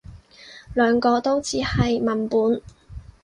[0.73, 2.59] 兩個都只係文本